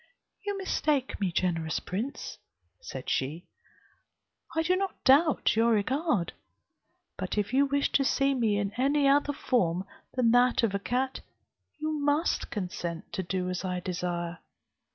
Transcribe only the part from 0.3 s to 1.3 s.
"You mistake